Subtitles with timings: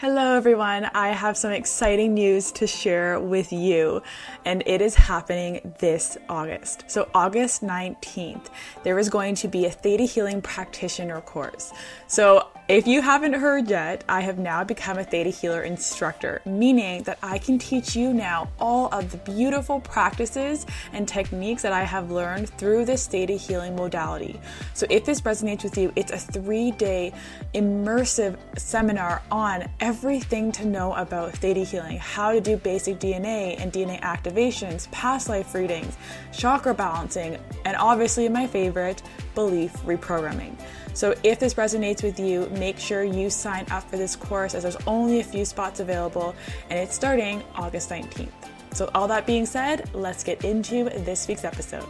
[0.00, 0.84] Hello, everyone.
[0.94, 4.00] I have some exciting news to share with you,
[4.44, 6.84] and it is happening this August.
[6.86, 8.46] So, August 19th,
[8.84, 11.72] there is going to be a Theta Healing Practitioner course.
[12.06, 17.02] So, if you haven't heard yet, I have now become a Theta Healer instructor, meaning
[17.04, 21.84] that I can teach you now all of the beautiful practices and techniques that I
[21.84, 24.38] have learned through this Theta Healing modality.
[24.74, 27.14] So, if this resonates with you, it's a three day
[27.54, 33.72] immersive seminar on everything to know about Theta Healing, how to do basic DNA and
[33.72, 35.96] DNA activations, past life readings,
[36.36, 39.02] chakra balancing, and obviously my favorite,
[39.34, 40.54] belief reprogramming.
[40.98, 44.64] So if this resonates with you, make sure you sign up for this course as
[44.64, 46.34] there's only a few spots available
[46.70, 48.32] and it's starting August 19th.
[48.72, 51.84] So, all that being said, let's get into this week's episode.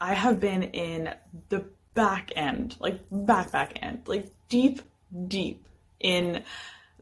[0.00, 1.10] I have been in
[1.50, 4.80] the back end, like back, back end, like deep,
[5.28, 5.66] deep
[6.00, 6.44] in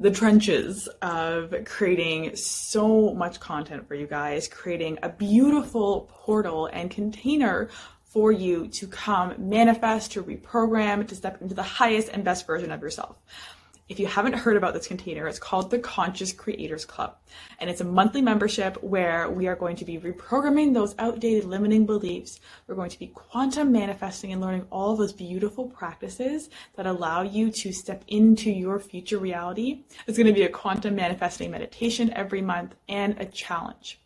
[0.02, 6.90] the trenches of creating so much content for you guys, creating a beautiful portal and
[6.90, 7.70] container
[8.12, 12.70] for you to come manifest, to reprogram, to step into the highest and best version
[12.70, 13.16] of yourself.
[13.88, 17.16] If you haven't heard about this container, it's called the Conscious Creators Club.
[17.58, 21.86] And it's a monthly membership where we are going to be reprogramming those outdated limiting
[21.86, 22.40] beliefs.
[22.66, 27.50] We're going to be quantum manifesting and learning all those beautiful practices that allow you
[27.50, 29.84] to step into your future reality.
[30.06, 34.00] It's going to be a quantum manifesting meditation every month and a challenge.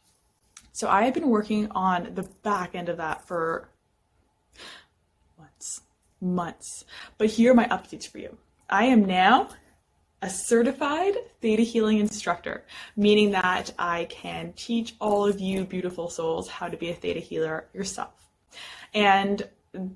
[0.73, 3.69] So I have been working on the back end of that for
[6.21, 6.85] months.
[7.19, 8.37] But here are my updates for you.
[8.69, 9.49] I am now
[10.23, 12.65] a certified theta healing instructor,
[12.97, 17.21] meaning that I can teach all of you beautiful souls how to be a theta
[17.21, 18.15] healer yourself.
[18.95, 19.47] And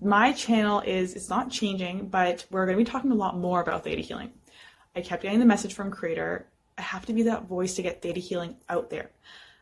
[0.03, 3.63] my channel is it's not changing, but we're going to be talking a lot more
[3.63, 4.31] about theta healing.
[4.95, 6.47] I kept getting the message from creator.
[6.77, 9.11] I have to be that voice to get theta healing out there.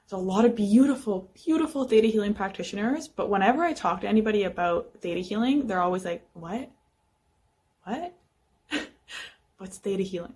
[0.08, 4.44] There's a lot of beautiful, beautiful theta healing practitioners, but whenever I talk to anybody
[4.44, 6.70] about theta healing, they're always like, What?
[7.84, 8.14] What?
[9.58, 10.32] What's theta healing?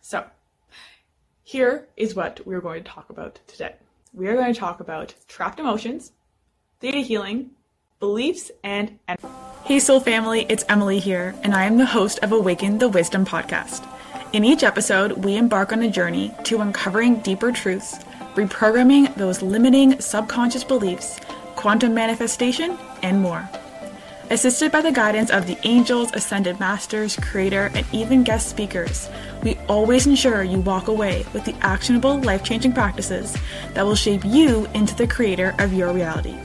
[0.00, 0.24] So,
[1.44, 3.76] here is what we're going to talk about today.
[4.12, 6.10] We are going to talk about trapped emotions,
[6.80, 7.50] theta healing,
[8.00, 8.98] beliefs, and.
[9.66, 13.24] Hey, soul family, it's Emily here, and I am the host of Awaken the Wisdom
[13.24, 13.86] podcast.
[14.32, 17.98] In each episode, we embark on a journey to uncovering deeper truths
[18.38, 21.18] reprogramming those limiting subconscious beliefs,
[21.56, 23.48] quantum manifestation, and more.
[24.30, 29.08] Assisted by the guidance of the angels, ascended masters, creator, and even guest speakers,
[29.42, 33.36] we always ensure you walk away with the actionable, life changing practices
[33.74, 36.36] that will shape you into the creator of your reality.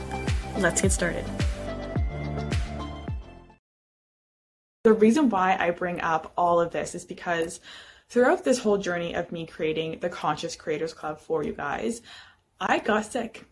[0.58, 1.24] Let's get started.
[4.82, 7.60] The reason why I bring up all of this is because
[8.14, 12.00] throughout this whole journey of me creating the Conscious Creators Club for you guys,
[12.60, 13.44] I got sick.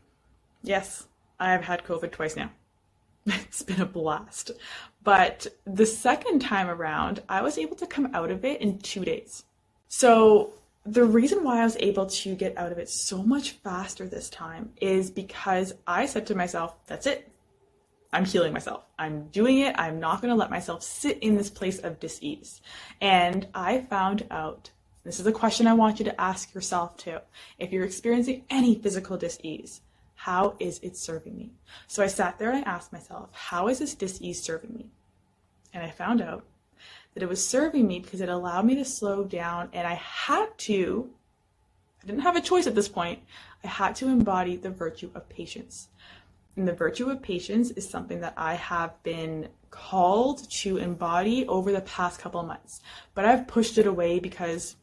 [0.62, 1.08] Yes,
[1.40, 2.52] I have had COVID twice now.
[3.26, 4.52] It's been a blast.
[5.02, 9.04] But the second time around, I was able to come out of it in two
[9.04, 9.42] days.
[9.88, 10.52] So,
[10.86, 14.30] the reason why I was able to get out of it so much faster this
[14.30, 17.31] time is because I said to myself, that's it.
[18.12, 18.84] I'm healing myself.
[18.98, 19.74] I'm doing it.
[19.78, 22.60] I'm not going to let myself sit in this place of dis-ease.
[23.00, 24.70] And I found out
[25.04, 27.18] this is a question I want you to ask yourself too.
[27.58, 29.80] If you're experiencing any physical dis-ease,
[30.14, 31.52] how is it serving me?
[31.86, 34.86] So I sat there and I asked myself, how is this dis-ease serving me?
[35.72, 36.44] And I found out
[37.14, 40.56] that it was serving me because it allowed me to slow down and I had
[40.58, 41.10] to
[42.02, 43.20] I didn't have a choice at this point.
[43.62, 45.88] I had to embody the virtue of patience.
[46.56, 51.72] And the virtue of patience is something that I have been called to embody over
[51.72, 52.82] the past couple of months.
[53.14, 54.76] But I've pushed it away because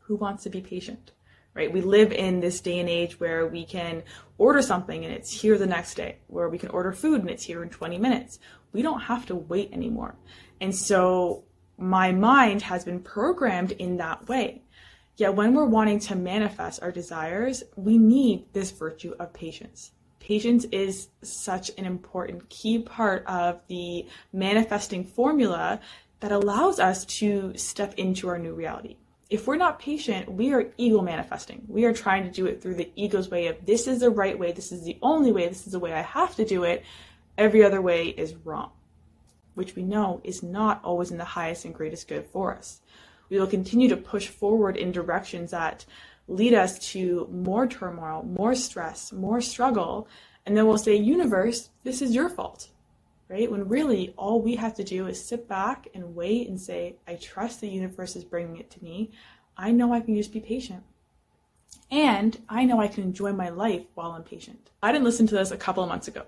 [0.00, 1.12] who wants to be patient?
[1.54, 1.72] Right?
[1.72, 4.02] We live in this day and age where we can
[4.38, 7.44] order something and it's here the next day, where we can order food and it's
[7.44, 8.40] here in 20 minutes.
[8.72, 10.16] We don't have to wait anymore.
[10.60, 11.44] And so
[11.78, 14.62] my mind has been programmed in that way.
[15.16, 19.92] Yet when we're wanting to manifest our desires, we need this virtue of patience
[20.24, 25.80] patience is such an important key part of the manifesting formula
[26.20, 28.96] that allows us to step into our new reality.
[29.28, 31.64] If we're not patient, we are ego manifesting.
[31.68, 34.38] We are trying to do it through the ego's way of this is the right
[34.38, 36.84] way, this is the only way, this is the way I have to do it.
[37.36, 38.70] Every other way is wrong,
[39.54, 42.80] which we know is not always in the highest and greatest good for us.
[43.28, 45.84] We will continue to push forward in directions that
[46.28, 50.08] lead us to more turmoil, more stress, more struggle.
[50.46, 52.68] And then we'll say, universe, this is your fault.
[53.28, 53.50] right?
[53.50, 57.14] When really all we have to do is sit back and wait and say, I
[57.14, 59.10] trust the universe is bringing it to me.
[59.56, 60.82] I know I can just be patient.
[61.90, 64.70] And I know I can enjoy my life while I'm patient.
[64.82, 66.24] I didn't listen to this a couple of months ago.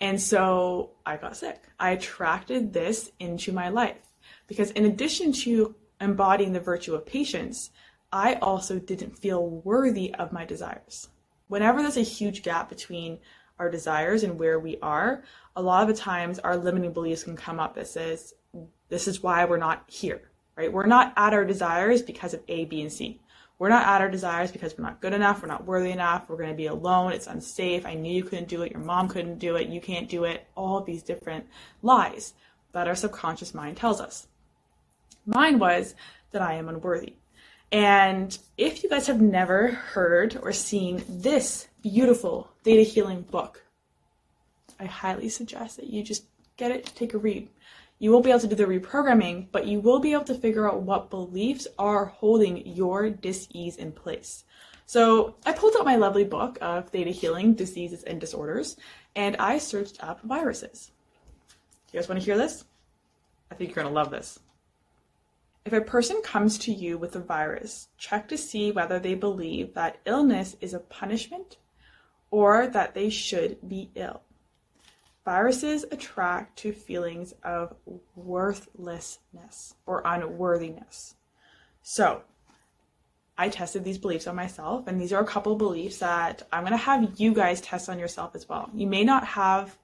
[0.00, 1.62] And so I got sick.
[1.78, 3.98] I attracted this into my life
[4.46, 7.70] because, in addition to embodying the virtue of patience,
[8.12, 11.08] I also didn't feel worthy of my desires.
[11.48, 13.18] Whenever there's a huge gap between
[13.58, 15.22] our desires and where we are,
[15.54, 18.34] a lot of the times our limiting beliefs can come up that says,
[18.88, 20.22] this is why we're not here,
[20.56, 20.72] right?
[20.72, 23.20] We're not at our desires because of A, B, and C.
[23.58, 26.38] We're not at our desires because we're not good enough, we're not worthy enough, we're
[26.38, 29.38] going to be alone, it's unsafe, I knew you couldn't do it, your mom couldn't
[29.38, 31.46] do it, you can't do it, all these different
[31.82, 32.32] lies
[32.72, 34.26] that our subconscious mind tells us.
[35.26, 35.94] Mine was
[36.30, 37.16] that I am unworthy.
[37.72, 43.64] And if you guys have never heard or seen this beautiful theta healing book,
[44.78, 46.24] I highly suggest that you just
[46.56, 47.48] get it, take a read.
[47.98, 50.68] You won't be able to do the reprogramming, but you will be able to figure
[50.68, 54.44] out what beliefs are holding your dis-ease in place.
[54.86, 58.76] So I pulled out my lovely book of Theta Healing, Diseases and Disorders,
[59.14, 60.90] and I searched up viruses.
[61.92, 62.64] You guys want to hear this?
[63.50, 64.40] I think you're going to love this.
[65.64, 69.74] If a person comes to you with a virus, check to see whether they believe
[69.74, 71.58] that illness is a punishment
[72.30, 74.22] or that they should be ill.
[75.24, 77.74] Viruses attract to feelings of
[78.16, 81.14] worthlessness or unworthiness.
[81.82, 82.22] So,
[83.36, 86.72] I tested these beliefs on myself, and these are a couple beliefs that I'm going
[86.72, 88.70] to have you guys test on yourself as well.
[88.74, 89.78] You may not have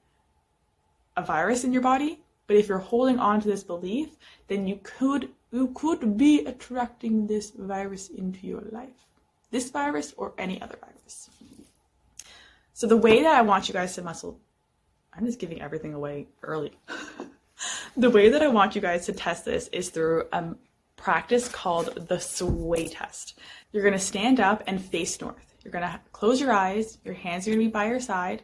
[1.16, 4.16] a virus in your body, but if you're holding on to this belief,
[4.48, 9.00] then you could you could be attracting this virus into your life.
[9.50, 11.30] This virus or any other virus.
[12.74, 14.38] So the way that I want you guys to muscle
[15.16, 16.72] I'm just giving everything away early.
[17.96, 20.54] the way that I want you guys to test this is through a
[20.96, 23.38] practice called the sway test.
[23.72, 25.54] You're to stand up and face north.
[25.64, 26.98] You're to close your eyes.
[27.02, 28.42] Your hands are to be by your side.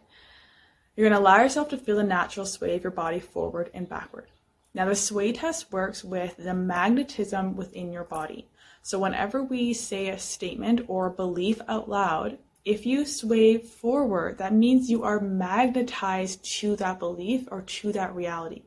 [0.97, 4.32] You're to allow yourself to feel the natural sway of your body forward and backward.
[4.75, 8.49] Now, the sway test works with the magnetism within your body.
[8.81, 14.55] So, whenever we say a statement or belief out loud, if you sway forward, that
[14.55, 18.63] means you are magnetized to that belief or to that reality.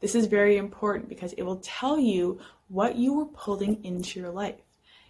[0.00, 2.38] This is very important because it will tell you
[2.68, 4.60] what you are pulling into your life.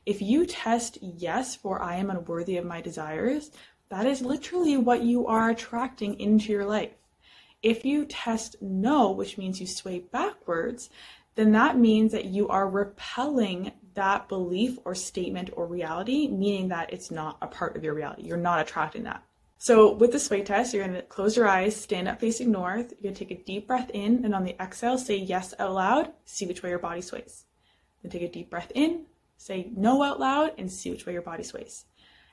[0.06, 3.50] If you test yes for I am unworthy of my desires,
[3.90, 6.92] that is literally what you are attracting into your life.
[7.62, 10.90] If you test no, which means you sway backwards,
[11.34, 16.92] then that means that you are repelling that belief or statement or reality, meaning that
[16.92, 18.22] it's not a part of your reality.
[18.22, 19.22] You're not attracting that.
[19.60, 22.92] So with the sway test, you're going to close your eyes, stand up facing north.
[22.92, 25.74] You're going to take a deep breath in, and on the exhale, say yes out
[25.74, 26.12] loud.
[26.24, 27.44] See which way your body sways.
[28.02, 29.06] Then take a deep breath in,
[29.36, 31.86] say no out loud, and see which way your body sways.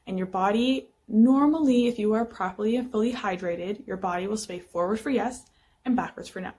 [0.06, 4.60] And your body, normally, if you are properly and fully hydrated, your body will sway
[4.60, 5.46] forward for yes
[5.84, 6.52] and backwards for no.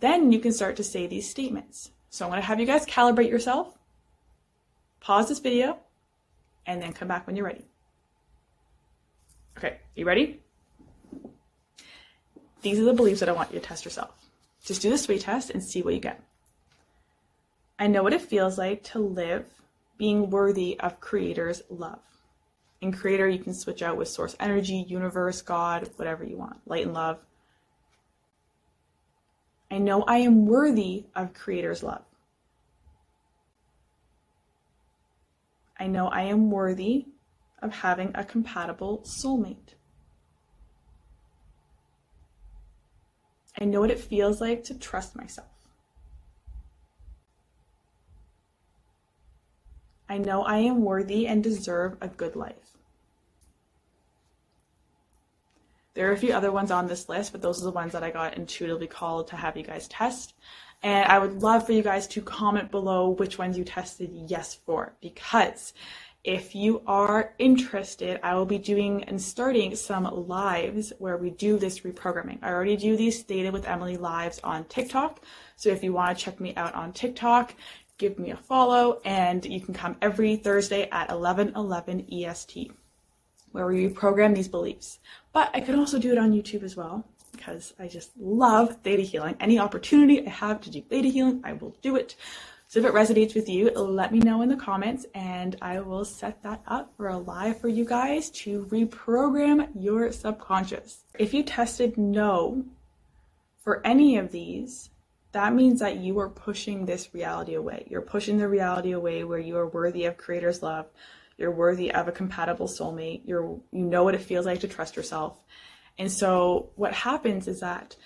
[0.00, 1.90] Then you can start to say these statements.
[2.10, 3.76] So I'm going to have you guys calibrate yourself
[5.00, 5.78] pause this video,
[6.66, 7.64] and then come back when you're ready.
[9.58, 10.40] Okay, you ready?
[12.62, 14.10] These are the beliefs that I want you to test yourself.
[14.64, 16.22] Just do the sway test and see what you get.
[17.78, 19.46] I know what it feels like to live
[19.96, 22.02] being worthy of Creator's love.
[22.80, 26.84] In Creator, you can switch out with source energy, universe, God, whatever you want, light
[26.86, 27.18] and love.
[29.70, 32.02] I know I am worthy of Creator's love.
[35.78, 37.06] I know I am worthy
[37.62, 39.74] of having a compatible soulmate.
[43.60, 45.59] I know what it feels like to trust myself.
[50.10, 52.76] I know I am worthy and deserve a good life.
[55.94, 58.02] There are a few other ones on this list, but those are the ones that
[58.02, 60.34] I got intuitively called to have you guys test.
[60.82, 64.52] And I would love for you guys to comment below which ones you tested yes
[64.52, 65.74] for because
[66.22, 71.58] if you are interested, I will be doing and starting some lives where we do
[71.58, 72.40] this reprogramming.
[72.42, 75.20] I already do these Theta with Emily lives on TikTok.
[75.56, 77.54] So if you want to check me out on TikTok,
[78.00, 82.72] give me a follow and you can come every Thursday at 11 11 EST
[83.52, 84.98] where we reprogram these beliefs.
[85.32, 89.02] But I could also do it on YouTube as well because I just love theta
[89.02, 89.36] healing.
[89.38, 92.16] Any opportunity I have to do theta healing, I will do it.
[92.68, 96.04] So if it resonates with you, let me know in the comments and I will
[96.04, 101.04] set that up for a live for you guys to reprogram your subconscious.
[101.18, 102.64] If you tested no
[103.58, 104.89] for any of these,
[105.32, 107.86] that means that you are pushing this reality away.
[107.88, 110.86] You're pushing the reality away where you are worthy of creator's love.
[111.38, 113.22] You're worthy of a compatible soulmate.
[113.24, 115.38] You're you know what it feels like to trust yourself.
[115.98, 117.96] And so what happens is that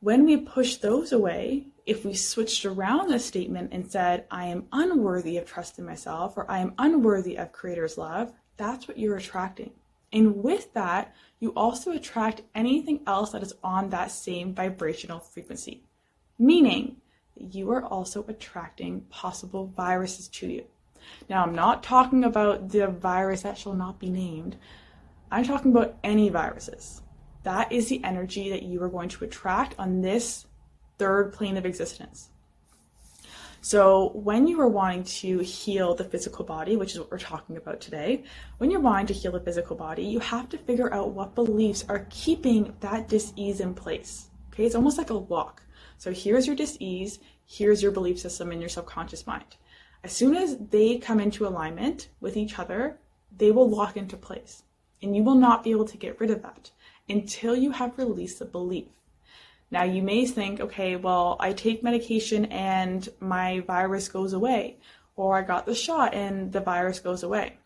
[0.00, 4.66] when we push those away, if we switched around the statement and said, I am
[4.72, 9.72] unworthy of trusting myself or I am unworthy of creator's love, that's what you're attracting.
[10.12, 15.84] And with that, you also attract anything else that is on that same vibrational frequency,
[16.40, 16.96] meaning
[17.36, 20.64] that you are also attracting possible viruses to you.
[21.28, 24.56] Now, I'm not talking about the virus that shall not be named,
[25.30, 27.02] I'm talking about any viruses
[27.42, 30.46] that is the energy that you are going to attract on this
[30.98, 32.28] third plane of existence.
[33.62, 37.58] So, when you are wanting to heal the physical body, which is what we're talking
[37.58, 38.24] about today,
[38.56, 41.84] when you're wanting to heal the physical body, you have to figure out what beliefs
[41.88, 44.28] are keeping that dis-ease in place.
[44.50, 45.62] Okay, it's almost like a lock.
[46.00, 49.56] So, here's your dis-ease, here's your belief system in your subconscious mind.
[50.02, 52.98] As soon as they come into alignment with each other,
[53.36, 54.62] they will lock into place,
[55.02, 56.70] and you will not be able to get rid of that
[57.10, 58.88] until you have released the belief.
[59.70, 64.78] Now, you may think, okay, well, I take medication and my virus goes away,
[65.16, 67.58] or I got the shot and the virus goes away.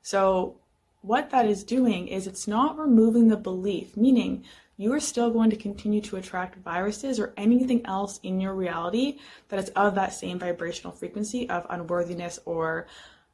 [0.00, 0.56] So,
[1.02, 4.44] what that is doing is it's not removing the belief, meaning
[4.76, 9.18] you are still going to continue to attract viruses or anything else in your reality
[9.48, 12.86] that is of that same vibrational frequency of unworthiness or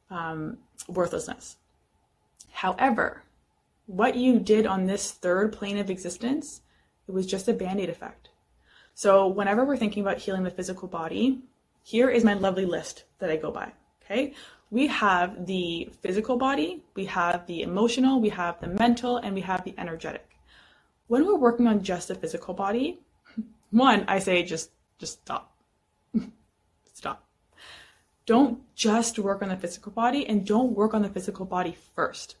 [0.09, 0.57] um,
[0.87, 1.57] worthlessness.
[2.51, 3.23] However,
[3.85, 6.61] what you did on this third plane of existence,
[7.07, 8.29] it was just a band aid effect.
[8.95, 11.41] So, whenever we're thinking about healing the physical body,
[11.83, 13.73] here is my lovely list that I go by.
[14.03, 14.33] Okay.
[14.71, 19.41] We have the physical body, we have the emotional, we have the mental, and we
[19.41, 20.37] have the energetic.
[21.07, 22.99] When we're working on just the physical body,
[23.71, 25.55] one, I say just just stop.
[26.93, 27.25] stop.
[28.25, 32.37] Don't just work on the physical body and don't work on the physical body first.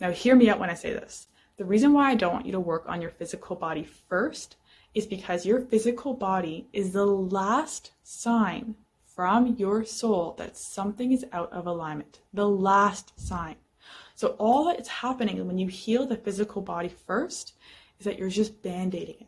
[0.00, 1.26] Now, hear me out when I say this.
[1.58, 4.56] The reason why I don't want you to work on your physical body first
[4.94, 8.76] is because your physical body is the last sign
[9.18, 12.20] from your soul that something is out of alignment.
[12.32, 13.56] The last sign.
[14.14, 17.54] So, all that is happening when you heal the physical body first
[17.98, 19.26] is that you're just band aiding it.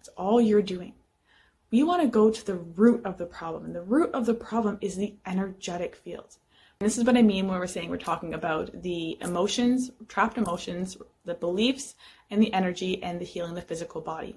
[0.00, 0.92] It's all you're doing.
[1.70, 4.34] We want to go to the root of the problem, and the root of the
[4.34, 6.36] problem is the energetic field.
[6.78, 10.36] And This is what I mean when we're saying we're talking about the emotions, trapped
[10.36, 11.94] emotions, the beliefs,
[12.30, 14.36] and the energy, and the healing the physical body.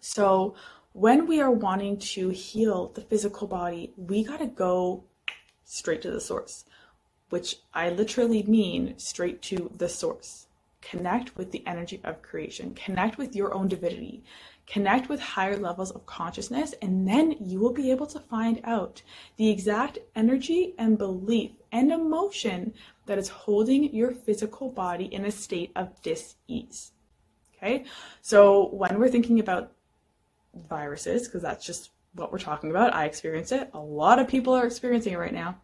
[0.00, 0.56] So,
[0.92, 5.04] when we are wanting to heal the physical body, we got to go
[5.64, 6.64] straight to the source,
[7.30, 10.46] which I literally mean straight to the source.
[10.82, 14.22] Connect with the energy of creation, connect with your own divinity,
[14.66, 19.00] connect with higher levels of consciousness, and then you will be able to find out
[19.36, 22.74] the exact energy and belief and emotion
[23.06, 26.92] that is holding your physical body in a state of dis ease.
[27.56, 27.84] Okay,
[28.20, 29.72] so when we're thinking about
[30.68, 34.54] viruses, because that's just what we're talking about, I experience it, a lot of people
[34.54, 35.56] are experiencing it right now.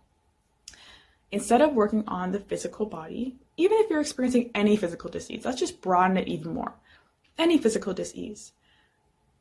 [1.30, 5.60] Instead of working on the physical body, even if you're experiencing any physical disease, let's
[5.60, 6.72] just broaden it even more.
[7.36, 8.52] Any physical disease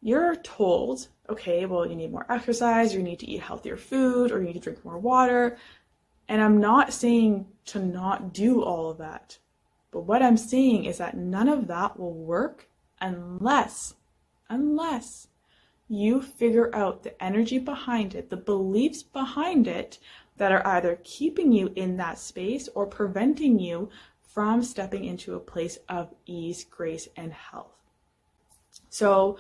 [0.02, 4.40] you're told, okay, well, you need more exercise, you need to eat healthier food, or
[4.40, 5.58] you need to drink more water.
[6.30, 9.38] And I'm not saying to not do all of that.
[9.92, 12.68] But what I'm saying is that none of that will work
[13.02, 13.96] unless,
[14.50, 15.28] unless
[15.90, 20.00] you figure out the energy behind it, the beliefs behind it
[20.38, 23.90] that are either keeping you in that space or preventing you
[24.34, 27.72] from stepping into a place of ease, grace, and health.
[28.90, 29.38] So,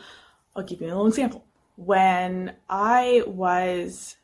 [0.55, 1.45] I'll give you a little example.
[1.75, 4.17] When I was,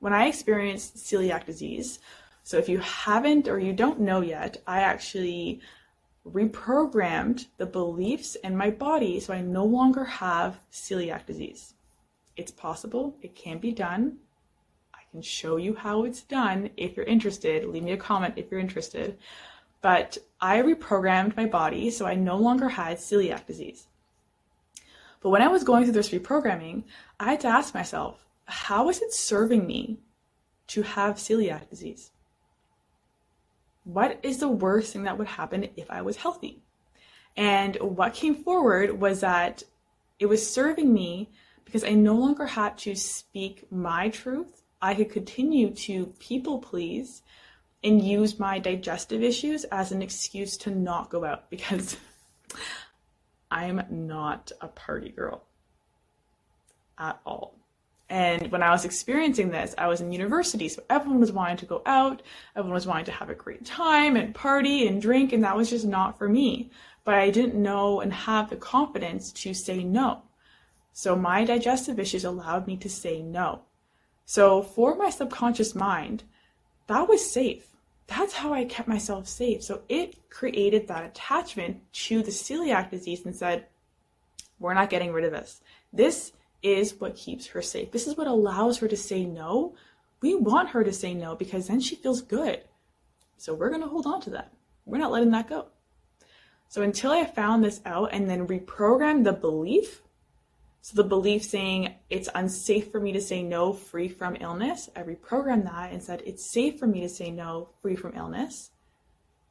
[0.00, 1.98] when I experienced celiac disease,
[2.42, 5.60] so if you haven't or you don't know yet, I actually
[6.30, 11.74] reprogrammed the beliefs in my body so I no longer have celiac disease.
[12.36, 14.18] It's possible, it can be done.
[14.94, 17.66] I can show you how it's done if you're interested.
[17.66, 19.18] Leave me a comment if you're interested.
[19.82, 23.86] But I reprogrammed my body so I no longer had celiac disease.
[25.20, 26.84] But when I was going through this reprogramming,
[27.20, 29.98] I had to ask myself, how is it serving me
[30.68, 32.10] to have celiac disease?
[33.84, 36.62] What is the worst thing that would happen if I was healthy?
[37.36, 39.62] And what came forward was that
[40.18, 41.30] it was serving me
[41.64, 44.62] because I no longer had to speak my truth.
[44.80, 47.22] I could continue to people please
[47.82, 51.96] and use my digestive issues as an excuse to not go out because
[53.50, 55.44] I'm not a party girl
[56.98, 57.58] at all.
[58.10, 61.66] And when I was experiencing this, I was in university, so everyone was wanting to
[61.66, 62.22] go out,
[62.54, 65.70] everyone was wanting to have a great time and party and drink, and that was
[65.70, 66.70] just not for me.
[67.04, 70.22] But I didn't know and have the confidence to say no.
[70.92, 73.62] So my digestive issues allowed me to say no.
[74.26, 76.24] So for my subconscious mind,
[76.86, 77.66] that was safe.
[78.06, 79.62] That's how I kept myself safe.
[79.62, 83.66] So it created that attachment to the celiac disease and said,
[84.58, 85.60] we're not getting rid of this.
[85.92, 86.32] This
[86.64, 87.92] is what keeps her safe.
[87.92, 89.76] This is what allows her to say no.
[90.20, 92.62] We want her to say no because then she feels good.
[93.36, 94.52] So we're going to hold on to that.
[94.86, 95.66] We're not letting that go.
[96.68, 100.02] So until I found this out and then reprogrammed the belief,
[100.80, 105.02] so the belief saying it's unsafe for me to say no free from illness, I
[105.02, 108.70] reprogrammed that and said it's safe for me to say no free from illness.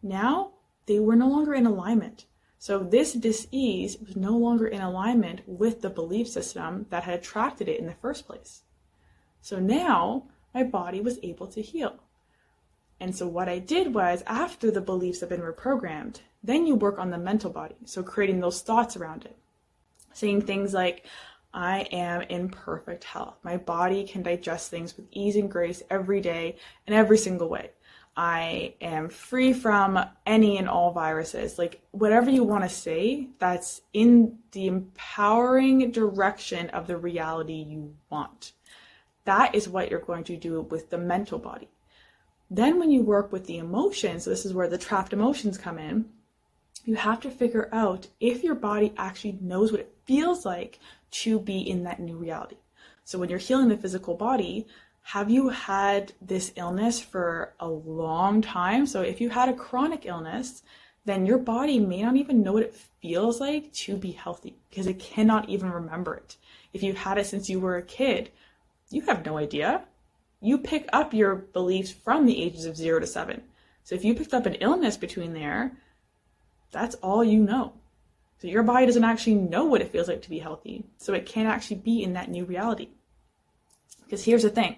[0.01, 0.51] Now
[0.85, 2.25] they were no longer in alignment.
[2.63, 7.67] So this dis-ease was no longer in alignment with the belief system that had attracted
[7.67, 8.61] it in the first place.
[9.41, 11.97] So now my body was able to heal.
[13.01, 16.99] And so what I did was after the beliefs have been reprogrammed, then you work
[16.99, 17.75] on the mental body.
[17.83, 19.35] So creating those thoughts around it.
[20.13, 21.05] Saying things like,
[21.53, 23.35] I am in perfect health.
[23.43, 26.55] My body can digest things with ease and grace every day
[26.87, 27.71] in every single way.
[28.15, 31.57] I am free from any and all viruses.
[31.57, 37.95] Like, whatever you want to say, that's in the empowering direction of the reality you
[38.11, 38.53] want.
[39.25, 41.69] That is what you're going to do with the mental body.
[42.51, 46.05] Then, when you work with the emotions, this is where the trapped emotions come in,
[46.85, 50.79] you have to figure out if your body actually knows what it feels like
[51.09, 52.57] to be in that new reality.
[53.05, 54.67] So, when you're healing the physical body,
[55.03, 58.87] have you had this illness for a long time?
[58.87, 60.63] So, if you had a chronic illness,
[61.05, 64.87] then your body may not even know what it feels like to be healthy because
[64.87, 66.37] it cannot even remember it.
[66.71, 68.31] If you've had it since you were a kid,
[68.89, 69.83] you have no idea.
[70.39, 73.43] You pick up your beliefs from the ages of zero to seven.
[73.83, 75.77] So, if you picked up an illness between there,
[76.71, 77.73] that's all you know.
[78.39, 80.85] So, your body doesn't actually know what it feels like to be healthy.
[80.97, 82.87] So, it can't actually be in that new reality.
[84.05, 84.77] Because here's the thing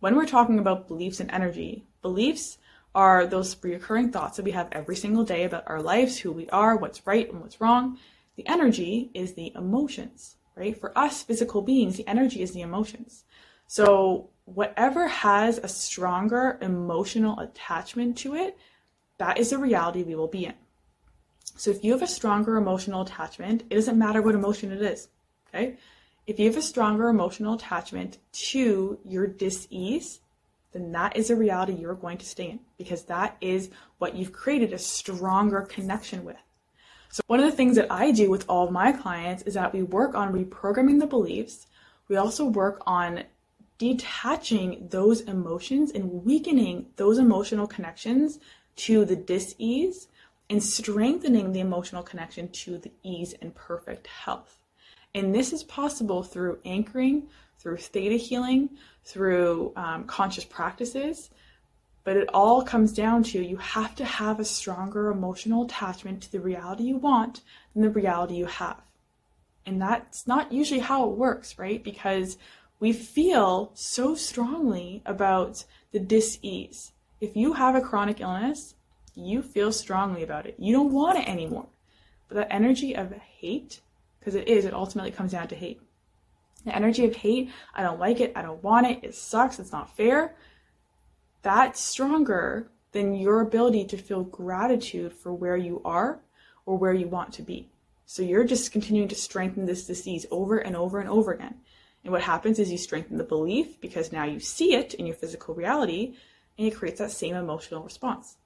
[0.00, 2.58] when we're talking about beliefs and energy, beliefs
[2.94, 6.48] are those recurring thoughts that we have every single day about our lives, who we
[6.50, 7.98] are, what's right and what's wrong.
[8.36, 10.78] The energy is the emotions, right?
[10.78, 13.24] For us physical beings, the energy is the emotions.
[13.66, 18.56] So, whatever has a stronger emotional attachment to it,
[19.18, 20.54] that is the reality we will be in.
[21.56, 25.08] So, if you have a stronger emotional attachment, it doesn't matter what emotion it is,
[25.48, 25.78] okay?
[26.26, 30.20] If you have a stronger emotional attachment to your dis-ease,
[30.72, 34.32] then that is a reality you're going to stay in because that is what you've
[34.32, 36.38] created a stronger connection with.
[37.10, 39.72] So one of the things that I do with all of my clients is that
[39.74, 41.66] we work on reprogramming the beliefs.
[42.08, 43.24] We also work on
[43.76, 48.38] detaching those emotions and weakening those emotional connections
[48.76, 50.08] to the dis-ease
[50.48, 54.58] and strengthening the emotional connection to the ease and perfect health.
[55.14, 58.70] And this is possible through anchoring, through theta healing,
[59.04, 61.30] through um, conscious practices.
[62.02, 66.32] But it all comes down to you have to have a stronger emotional attachment to
[66.32, 67.40] the reality you want
[67.72, 68.82] than the reality you have.
[69.64, 71.82] And that's not usually how it works, right?
[71.82, 72.36] Because
[72.80, 76.92] we feel so strongly about the dis-ease.
[77.20, 78.74] If you have a chronic illness,
[79.14, 80.56] you feel strongly about it.
[80.58, 81.68] You don't want it anymore.
[82.28, 83.80] But that energy of hate
[84.24, 85.82] because it is, it ultimately comes down to hate.
[86.64, 89.72] The energy of hate, I don't like it, I don't want it, it sucks, it's
[89.72, 90.34] not fair.
[91.42, 96.20] That's stronger than your ability to feel gratitude for where you are
[96.64, 97.68] or where you want to be.
[98.06, 101.56] So you're just continuing to strengthen this disease over and over and over again.
[102.02, 105.16] And what happens is you strengthen the belief because now you see it in your
[105.16, 106.14] physical reality
[106.56, 108.36] and it creates that same emotional response.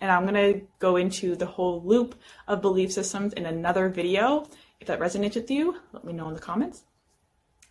[0.00, 2.14] And I'm going to go into the whole loop
[2.46, 4.46] of belief systems in another video
[4.84, 6.84] if that resonates with you, let me know in the comments.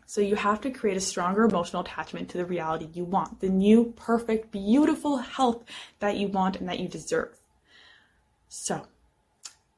[0.08, 3.49] So you have to create a stronger emotional attachment to the reality you want, the
[3.49, 5.63] new, perfect, beautiful health
[5.99, 7.38] that you want and that you deserve.
[8.49, 8.88] So,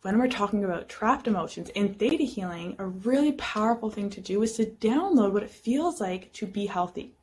[0.01, 4.41] when we're talking about trapped emotions in theta healing, a really powerful thing to do
[4.41, 7.15] is to download what it feels like to be healthy.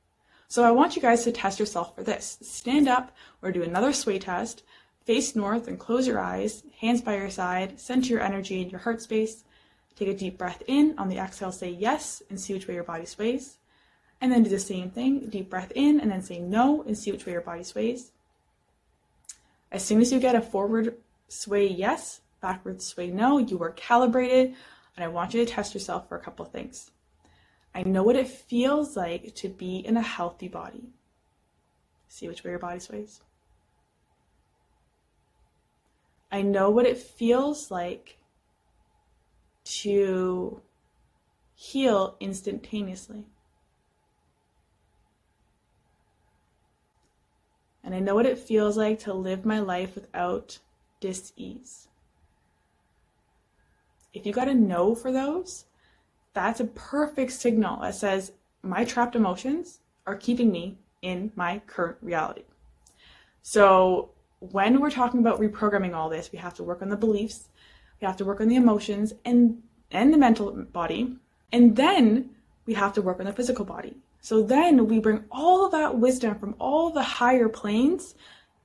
[0.49, 2.37] So I want you guys to test yourself for this.
[2.43, 4.63] Stand up or do another sway test,
[5.07, 8.81] face north and close your eyes, hands by your side, center your energy in your
[8.81, 9.45] heart space,
[9.97, 10.95] Take a deep breath in.
[10.99, 13.59] On the exhale, say yes and see which way your body sways.
[14.21, 15.29] And then do the same thing.
[15.29, 18.13] Deep breath in and then say no and see which way your body sways.
[19.71, 20.97] As soon as you get a forward
[21.29, 24.55] sway yes, backward sway no, you are calibrated.
[24.97, 26.91] and I want you to test yourself for a couple things.
[27.75, 30.91] I know what it feels like to be in a healthy body.
[32.09, 33.23] See which way your body sways.
[36.31, 38.19] I know what it feels like
[39.65, 40.61] to
[41.55, 43.25] heal instantaneously.
[47.85, 50.59] And I know what it feels like to live my life without
[51.01, 51.89] dis-ease.
[54.15, 55.65] If you got a no for those,
[56.35, 61.99] that's a perfect signal that says my trapped emotions are keeping me in my current
[62.01, 62.45] reality.
[63.43, 67.49] So, when we're talking about reprogramming all this, we have to work on the beliefs,
[68.03, 69.63] we have to work on the emotions and
[69.93, 71.17] and the mental body,
[71.53, 72.31] and then
[72.67, 73.97] we have to work on the physical body.
[74.21, 78.15] So then we bring all that wisdom from all the higher planes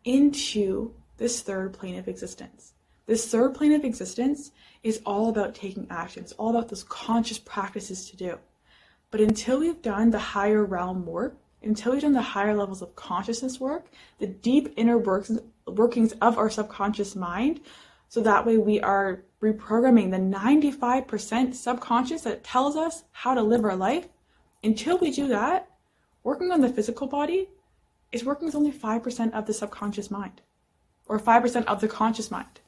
[0.06, 2.73] into this third plane of existence.
[3.06, 4.52] This third plane of existence
[4.84, 6.23] is all about taking action.
[6.23, 8.39] It's all about those conscious practices to do.
[9.12, 12.95] But until we've done the higher realm work, until we've done the higher levels of
[12.95, 13.88] consciousness work,
[14.19, 15.32] the deep inner works,
[15.65, 17.62] workings of our subconscious mind,
[18.10, 23.63] so that way we are reprogramming the 95% subconscious that tells us how to live
[23.63, 24.08] our life.
[24.63, 25.69] Until we do that,
[26.23, 27.50] working on the physical body
[28.12, 30.41] is working with only 5% of the subconscious mind
[31.08, 32.62] or 5% of the conscious mind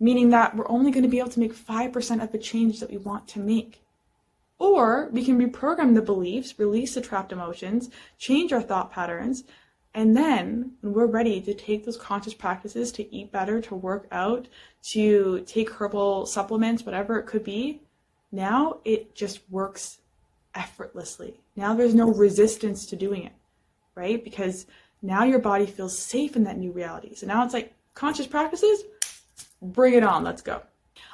[0.00, 2.90] meaning that we're only going to be able to make 5% of the change that
[2.90, 3.82] we want to make.
[4.58, 9.44] Or we can reprogram the beliefs, release the trapped emotions, change our thought patterns,
[9.94, 14.06] and then when we're ready to take those conscious practices to eat better, to work
[14.12, 14.46] out,
[14.90, 17.82] to take herbal supplements, whatever it could be,
[18.30, 19.98] now it just works
[20.54, 21.40] effortlessly.
[21.56, 23.32] Now there's no resistance to doing it,
[23.94, 24.22] right?
[24.22, 24.66] Because
[25.02, 27.14] now your body feels safe in that new reality.
[27.14, 28.84] So now it's like conscious practices,
[29.62, 30.62] bring it on, let's go.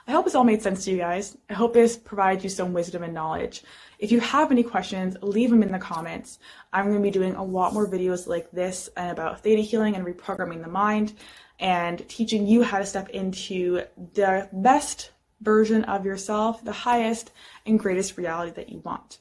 [0.06, 1.36] I hope this all made sense to you guys.
[1.48, 3.62] I hope this provides you some wisdom and knowledge.
[3.98, 6.38] If you have any questions, leave them in the comments.
[6.72, 9.96] I'm going to be doing a lot more videos like this and about theta healing
[9.96, 11.14] and reprogramming the mind
[11.58, 13.82] and teaching you how to step into
[14.14, 17.30] the best version of yourself, the highest
[17.64, 19.18] and greatest reality that you want.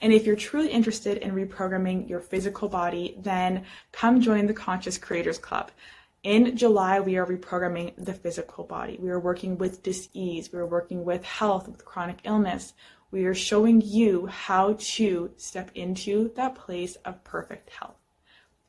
[0.00, 4.98] And if you're truly interested in reprogramming your physical body, then come join the Conscious
[4.98, 5.70] Creators Club.
[6.22, 8.98] In July, we are reprogramming the physical body.
[9.00, 10.52] We are working with disease.
[10.52, 12.74] We are working with health, with chronic illness.
[13.10, 17.94] We are showing you how to step into that place of perfect health.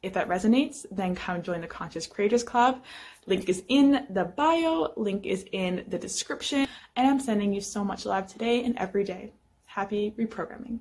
[0.04, 2.84] If that resonates, then come join the Conscious Creators Club.
[3.26, 7.84] Link is in the bio, link is in the description, and I'm sending you so
[7.84, 9.34] much love today and every day.
[9.66, 10.80] Happy reprogramming.